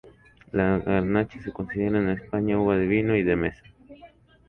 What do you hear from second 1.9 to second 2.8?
en España uva